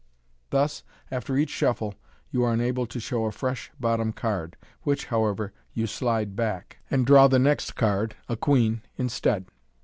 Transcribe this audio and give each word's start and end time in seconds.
Thus 0.49 0.81
after 1.11 1.37
each 1.37 1.51
shuffle 1.51 1.93
you 2.31 2.41
are 2.43 2.55
enabled 2.55 2.89
to 2.89 2.99
show 2.99 3.25
a 3.25 3.31
fresh 3.31 3.69
bottom 3.79 4.13
card, 4.13 4.57
which, 4.81 5.05
however, 5.05 5.53
you 5.73 5.85
slide 5.85 6.35
back, 6.35 6.79
and 6.89 7.05
draw 7.05 7.27
the 7.27 7.37
next 7.37 7.75
card 7.75 8.15
(a 8.27 8.35
queen) 8.35 8.81
instead. 8.97 9.45